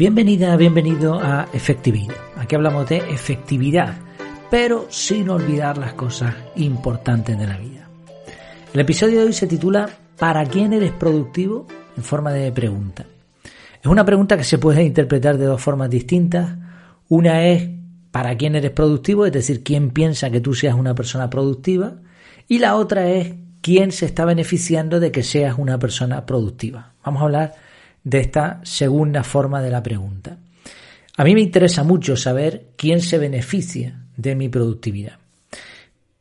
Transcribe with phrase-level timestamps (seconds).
[0.00, 2.16] Bienvenida, bienvenido a Efectividad.
[2.36, 3.98] Aquí hablamos de efectividad,
[4.50, 7.86] pero sin olvidar las cosas importantes de la vida.
[8.72, 11.66] El episodio de hoy se titula ¿Para quién eres productivo?
[11.98, 13.04] en forma de pregunta.
[13.44, 16.56] Es una pregunta que se puede interpretar de dos formas distintas.
[17.10, 17.68] Una es
[18.10, 19.26] ¿para quién eres productivo?
[19.26, 21.96] Es decir, ¿quién piensa que tú seas una persona productiva?
[22.48, 26.94] Y la otra es ¿quién se está beneficiando de que seas una persona productiva?
[27.04, 27.69] Vamos a hablar
[28.04, 30.38] de esta segunda forma de la pregunta.
[31.16, 35.18] A mí me interesa mucho saber quién se beneficia de mi productividad.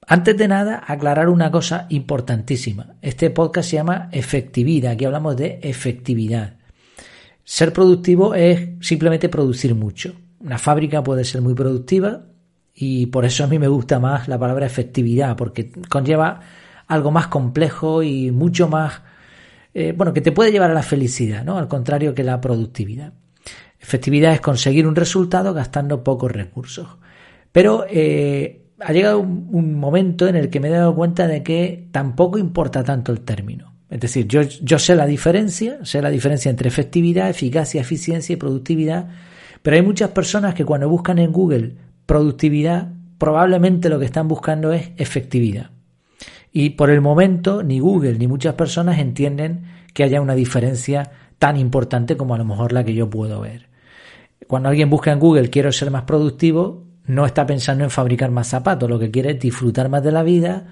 [0.07, 2.95] Antes de nada, aclarar una cosa importantísima.
[3.01, 4.93] Este podcast se llama efectividad.
[4.93, 6.55] Aquí hablamos de efectividad.
[7.43, 10.13] Ser productivo es simplemente producir mucho.
[10.39, 12.23] Una fábrica puede ser muy productiva
[12.73, 16.41] y por eso a mí me gusta más la palabra efectividad, porque conlleva
[16.87, 19.01] algo más complejo y mucho más
[19.73, 21.57] eh, bueno, que te puede llevar a la felicidad, ¿no?
[21.57, 23.13] Al contrario que la productividad.
[23.79, 26.87] Efectividad es conseguir un resultado gastando pocos recursos.
[27.51, 31.87] Pero eh, ha llegado un, momento en el que me he dado cuenta de que
[31.91, 33.73] tampoco importa tanto el término.
[33.89, 38.37] Es decir, yo, yo sé la diferencia, sé la diferencia entre efectividad, eficacia, eficiencia y
[38.37, 39.07] productividad,
[39.61, 41.75] pero hay muchas personas que cuando buscan en Google
[42.05, 45.71] productividad, probablemente lo que están buscando es efectividad.
[46.51, 51.57] Y por el momento ni Google ni muchas personas entienden que haya una diferencia tan
[51.57, 53.67] importante como a lo mejor la que yo puedo ver.
[54.47, 58.47] Cuando alguien busca en Google quiero ser más productivo, no está pensando en fabricar más
[58.47, 60.67] zapatos, lo que quiere es disfrutar más de la vida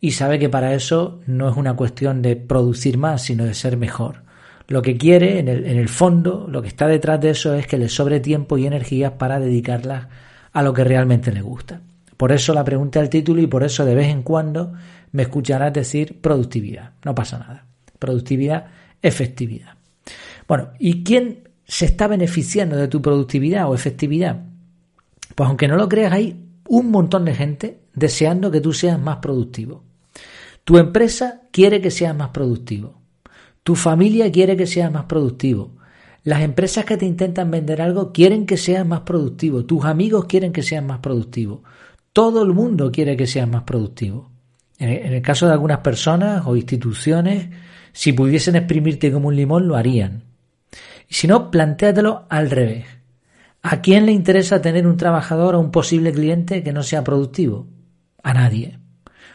[0.00, 3.76] y sabe que para eso no es una cuestión de producir más, sino de ser
[3.76, 4.22] mejor.
[4.68, 7.66] Lo que quiere, en el, en el fondo, lo que está detrás de eso es
[7.66, 10.08] que le sobre tiempo y energías para dedicarlas
[10.52, 11.80] a lo que realmente le gusta.
[12.16, 14.72] Por eso la pregunta del título y por eso de vez en cuando
[15.12, 16.92] me escucharás decir productividad.
[17.04, 17.66] No pasa nada.
[17.98, 18.66] Productividad,
[19.02, 19.74] efectividad.
[20.46, 24.44] Bueno, ¿y quién se está beneficiando de tu productividad o efectividad?
[25.34, 29.18] Pues aunque no lo creas, hay un montón de gente deseando que tú seas más
[29.18, 29.84] productivo.
[30.64, 33.00] Tu empresa quiere que seas más productivo.
[33.62, 35.76] Tu familia quiere que seas más productivo.
[36.24, 39.64] Las empresas que te intentan vender algo quieren que seas más productivo.
[39.64, 41.62] Tus amigos quieren que seas más productivo.
[42.12, 44.30] Todo el mundo quiere que seas más productivo.
[44.78, 47.48] En el caso de algunas personas o instituciones,
[47.92, 50.22] si pudiesen exprimirte como un limón, lo harían.
[51.08, 52.84] Y si no, plantéatelo al revés.
[53.62, 57.66] ¿A quién le interesa tener un trabajador o un posible cliente que no sea productivo?
[58.22, 58.78] A nadie.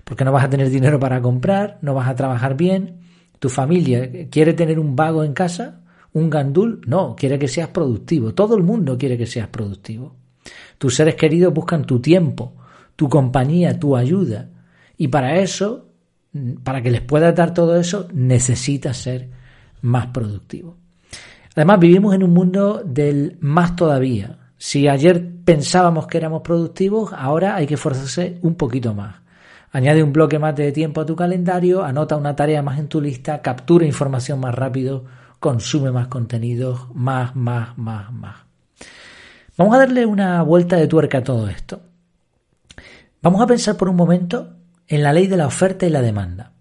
[0.04, 3.02] Porque no vas a tener dinero para comprar, no vas a trabajar bien.
[3.40, 5.82] ¿Tu familia quiere tener un vago en casa?
[6.14, 6.82] ¿Un gandul?
[6.88, 8.34] No, quiere que seas productivo.
[8.34, 10.16] Todo el mundo quiere que seas productivo.
[10.78, 12.54] Tus seres queridos buscan tu tiempo,
[12.96, 14.50] tu compañía, tu ayuda.
[14.98, 15.88] Y para eso,
[16.64, 19.30] para que les pueda dar todo eso, necesitas ser
[19.82, 20.78] más productivo.
[21.56, 24.40] Además, vivimos en un mundo del más todavía.
[24.58, 29.16] Si ayer pensábamos que éramos productivos, ahora hay que esforzarse un poquito más.
[29.72, 33.02] Añade un bloque más de tiempo a tu calendario, anota una tarea más en tu
[33.02, 35.04] lista, captura información más rápido,
[35.40, 38.36] consume más contenidos, más, más, más, más.
[39.58, 41.82] Vamos a darle una vuelta de tuerca a todo esto.
[43.22, 44.56] Vamos a pensar por un momento
[44.88, 46.54] en la ley de la oferta y la demanda.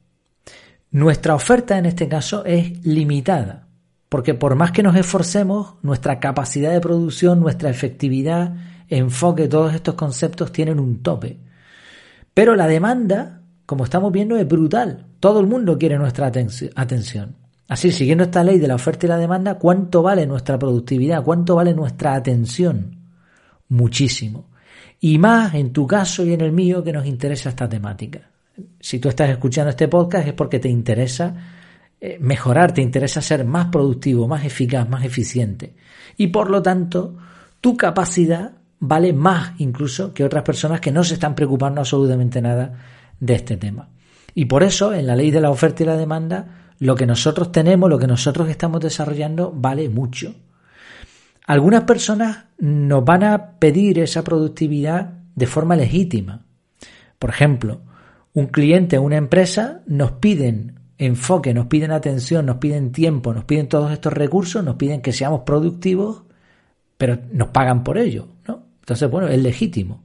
[0.91, 3.66] Nuestra oferta en este caso es limitada,
[4.09, 8.55] porque por más que nos esforcemos, nuestra capacidad de producción, nuestra efectividad,
[8.88, 11.38] enfoque, todos estos conceptos tienen un tope.
[12.34, 15.06] Pero la demanda, como estamos viendo, es brutal.
[15.19, 17.37] Todo el mundo quiere nuestra atención.
[17.69, 21.22] Así, siguiendo esta ley de la oferta y la demanda, ¿cuánto vale nuestra productividad?
[21.22, 22.99] ¿Cuánto vale nuestra atención?
[23.69, 24.52] Muchísimo
[25.05, 28.21] y más en tu caso y en el mío que nos interesa esta temática.
[28.79, 31.35] Si tú estás escuchando este podcast es porque te interesa
[32.01, 35.75] eh, mejorar, te interesa ser más productivo, más eficaz, más eficiente.
[36.17, 37.17] Y por lo tanto,
[37.61, 42.73] tu capacidad vale más incluso que otras personas que no se están preocupando absolutamente nada
[43.19, 43.88] de este tema.
[44.37, 47.50] Y por eso, en la ley de la oferta y la demanda, lo que nosotros
[47.50, 50.32] tenemos, lo que nosotros estamos desarrollando, vale mucho.
[51.52, 56.46] Algunas personas nos van a pedir esa productividad de forma legítima.
[57.19, 57.82] Por ejemplo,
[58.32, 63.44] un cliente o una empresa nos piden enfoque, nos piden atención, nos piden tiempo, nos
[63.44, 66.22] piden todos estos recursos, nos piden que seamos productivos,
[66.96, 68.64] pero nos pagan por ello, ¿no?
[68.81, 70.02] Entonces, bueno, es legítimo.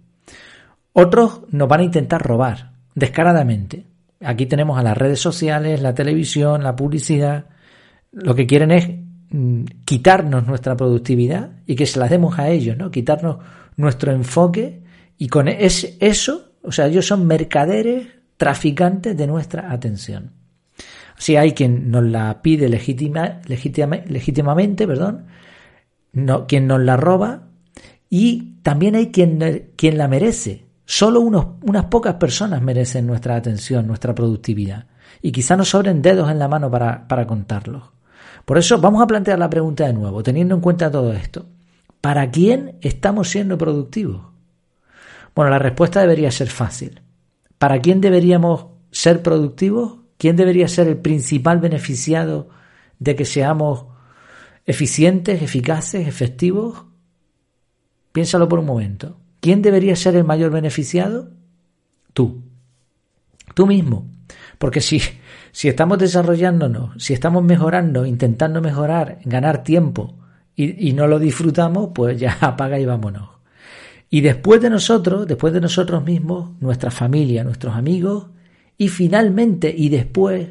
[0.92, 3.86] Otros nos van a intentar robar, descaradamente.
[4.20, 7.46] Aquí tenemos a las redes sociales, la televisión, la publicidad.
[8.12, 12.78] Lo que quieren es Mm, quitarnos nuestra productividad y que se la demos a ellos,
[12.78, 12.92] ¿no?
[12.92, 13.40] Quitarnos
[13.76, 14.84] nuestro enfoque
[15.18, 18.08] y con eso, o sea, ellos son mercaderes,
[18.38, 20.32] traficantes de nuestra atención.
[21.18, 25.26] Si hay quien nos la pide legítima, legítimamente, perdón,
[26.14, 27.50] no, quien nos la roba
[28.10, 30.68] y también hay quien, quien la merece.
[30.86, 34.86] Solo unos, unas pocas personas merecen nuestra atención, nuestra productividad.
[35.22, 37.97] Y quizá nos sobren dedos en la mano para, para contarlos.
[38.48, 41.48] Por eso vamos a plantear la pregunta de nuevo, teniendo en cuenta todo esto.
[42.00, 44.22] ¿Para quién estamos siendo productivos?
[45.36, 47.02] Bueno, la respuesta debería ser fácil.
[47.58, 49.98] ¿Para quién deberíamos ser productivos?
[50.18, 52.48] ¿Quién debería ser el principal beneficiado
[53.00, 53.88] de que seamos
[54.66, 56.86] eficientes, eficaces, efectivos?
[58.14, 59.18] Piénsalo por un momento.
[59.42, 61.32] ¿Quién debería ser el mayor beneficiado?
[62.14, 62.44] Tú.
[63.54, 64.08] Tú mismo.
[64.58, 65.02] Porque si,
[65.52, 70.16] si estamos desarrollándonos, si estamos mejorando, intentando mejorar, ganar tiempo
[70.56, 73.30] y, no lo disfrutamos, pues ya apaga y vámonos.
[74.10, 78.28] Y después de nosotros, después de nosotros mismos, nuestra familia, nuestros amigos
[78.78, 80.48] y finalmente y después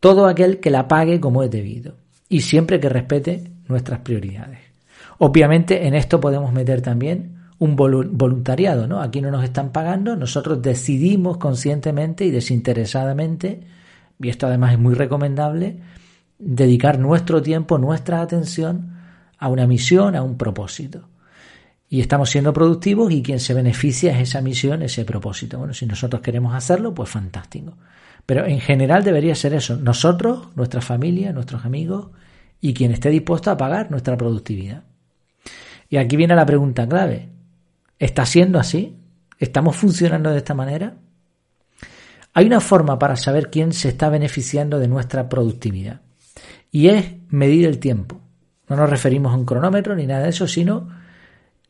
[0.00, 1.96] todo aquel que la pague como es debido
[2.28, 4.60] y siempre que respete nuestras prioridades.
[5.18, 9.02] Obviamente en esto podemos meter también un voluntariado, ¿no?
[9.02, 13.60] Aquí no nos están pagando, nosotros decidimos conscientemente y desinteresadamente,
[14.20, 15.80] y esto además es muy recomendable,
[16.38, 18.96] dedicar nuestro tiempo, nuestra atención
[19.38, 21.08] a una misión, a un propósito
[21.92, 25.58] y estamos siendo productivos y quien se beneficia es esa misión, ese propósito.
[25.58, 27.76] Bueno, si nosotros queremos hacerlo, pues fantástico.
[28.24, 32.10] Pero en general debería ser eso, nosotros, nuestra familia, nuestros amigos
[32.60, 34.84] y quien esté dispuesto a pagar nuestra productividad.
[35.88, 37.28] Y aquí viene la pregunta clave.
[37.98, 38.96] ¿Está siendo así?
[39.40, 40.94] ¿Estamos funcionando de esta manera?
[42.32, 46.00] Hay una forma para saber quién se está beneficiando de nuestra productividad
[46.70, 48.20] y es medir el tiempo.
[48.68, 50.88] No nos referimos a un cronómetro ni nada de eso, sino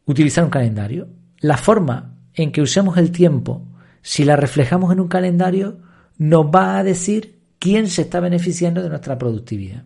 [0.05, 1.09] utilizar un calendario.
[1.41, 3.67] La forma en que usemos el tiempo,
[4.03, 5.79] si la reflejamos en un calendario,
[6.19, 9.85] nos va a decir quién se está beneficiando de nuestra productividad.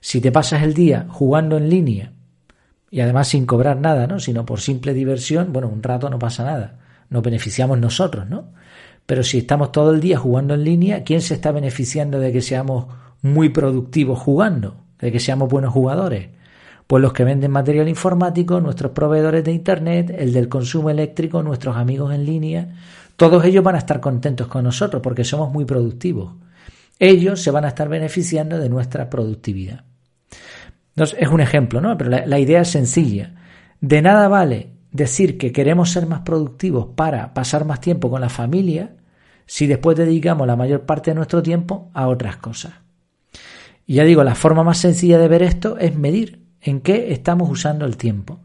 [0.00, 2.12] Si te pasas el día jugando en línea
[2.90, 4.18] y además sin cobrar nada, ¿no?
[4.18, 6.80] sino por simple diversión, bueno, un rato no pasa nada,
[7.10, 8.52] nos beneficiamos nosotros, ¿no?
[9.06, 12.40] Pero si estamos todo el día jugando en línea, ¿quién se está beneficiando de que
[12.40, 12.86] seamos
[13.22, 14.76] muy productivos jugando?
[14.98, 16.28] De que seamos buenos jugadores.
[16.86, 21.76] Pues los que venden material informático, nuestros proveedores de Internet, el del consumo eléctrico, nuestros
[21.76, 22.68] amigos en línea,
[23.16, 26.34] todos ellos van a estar contentos con nosotros porque somos muy productivos.
[26.98, 29.84] Ellos se van a estar beneficiando de nuestra productividad.
[30.90, 31.96] Entonces, es un ejemplo, ¿no?
[31.98, 33.34] Pero la, la idea es sencilla.
[33.80, 38.28] De nada vale decir que queremos ser más productivos para pasar más tiempo con la
[38.28, 38.94] familia
[39.44, 42.72] si después dedicamos la mayor parte de nuestro tiempo a otras cosas.
[43.86, 47.50] Y ya digo, la forma más sencilla de ver esto es medir en qué estamos
[47.50, 48.40] usando el tiempo.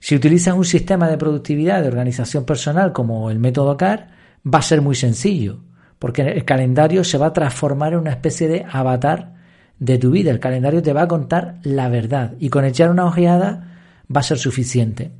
[0.00, 4.08] Si utilizas un sistema de productividad de organización personal como el método CAR,
[4.42, 5.60] va a ser muy sencillo,
[5.98, 9.34] porque el calendario se va a transformar en una especie de avatar
[9.78, 10.30] de tu vida.
[10.30, 13.76] El calendario te va a contar la verdad y con echar una ojeada
[14.14, 15.12] va a ser suficiente.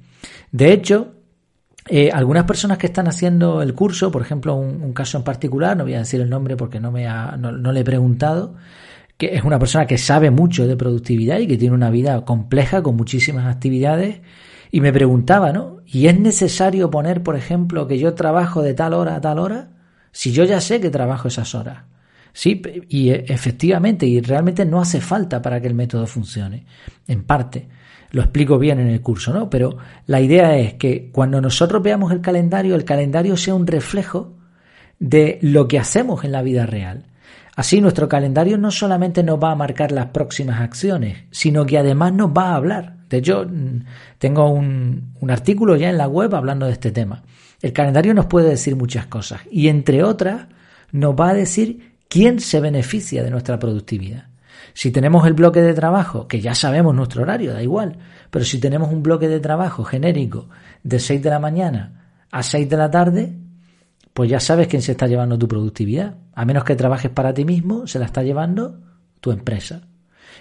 [0.53, 1.15] De hecho,
[1.89, 5.85] eh, algunas personas que están haciendo el curso, por ejemplo, un, caso en particular, no
[5.85, 7.07] voy a decir el nombre porque no, me
[7.39, 8.57] no le he preguntado,
[9.17, 12.83] que es una persona que sabe mucho de productividad y que tiene una vida compleja
[12.83, 14.21] con muchísimas actividades.
[14.71, 15.79] Y me preguntaba, ¿no?
[15.85, 19.71] ¿Y es necesario poner, por ejemplo, que yo trabajo de tal hora a tal hora?
[20.13, 21.85] Si yo ya sé que trabajo esas horas.
[22.33, 26.65] Sí, y e, efectivamente, y realmente no hace falta para que el método funcione.
[27.07, 27.69] En parte,
[28.11, 29.49] lo explico bien en el curso, ¿no?
[29.51, 29.77] Pero
[30.07, 34.35] la idea es que cuando nosotros veamos el calendario, el calendario sea un reflejo
[34.99, 37.07] de lo que hacemos en la vida real.
[37.57, 42.13] Así nuestro calendario no solamente nos va a marcar las próximas acciones, sino que además
[42.13, 42.97] nos va a hablar.
[43.09, 43.47] De hecho,
[44.19, 47.23] tengo un, artículo ya en la web hablando de este tema.
[47.61, 50.47] El calendario nos puede decir muchas cosas y entre otras
[50.93, 54.30] nos va a decir quién se beneficia de nuestra productividad.
[54.75, 57.99] Si tenemos el bloque de trabajo, que ya sabemos nuestro horario, da igual,
[58.31, 60.49] pero si tenemos un bloque de trabajo genérico
[60.83, 62.01] de 6 de la mañana
[62.31, 63.37] a 6 de la tarde,
[64.13, 66.17] pues ya sabes quién se está llevando tu productividad.
[66.35, 68.81] A menos que trabajes para ti mismo, se la está llevando
[69.21, 69.83] tu empresa.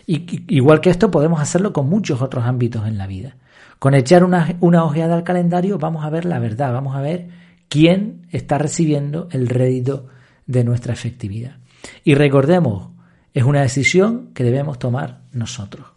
[0.05, 3.37] Y, igual que esto, podemos hacerlo con muchos otros ámbitos en la vida.
[3.77, 7.29] Con echar una, una ojeada al calendario vamos a ver la verdad, vamos a ver
[7.69, 10.07] quién está recibiendo el rédito
[10.47, 11.57] de nuestra efectividad.
[12.03, 12.89] Y recordemos,
[13.33, 15.87] es una decisión que debemos tomar nosotros.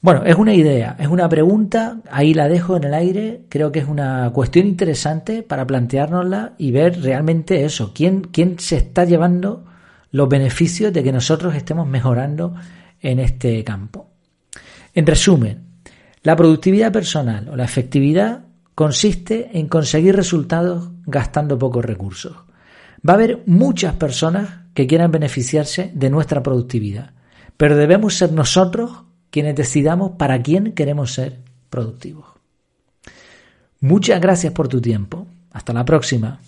[0.00, 3.80] Bueno, es una idea, es una pregunta, ahí la dejo en el aire, creo que
[3.80, 9.64] es una cuestión interesante para planteárnosla y ver realmente eso, quién, quién se está llevando
[10.12, 12.54] los beneficios de que nosotros estemos mejorando
[13.00, 14.10] en este campo.
[14.94, 15.64] En resumen,
[16.22, 22.36] la productividad personal o la efectividad consiste en conseguir resultados gastando pocos recursos.
[23.08, 27.14] Va a haber muchas personas que quieran beneficiarse de nuestra productividad,
[27.56, 31.38] pero debemos ser nosotros quienes decidamos para quién queremos ser
[31.70, 32.26] productivos.
[33.80, 35.26] Muchas gracias por tu tiempo.
[35.50, 36.40] Hasta la próxima.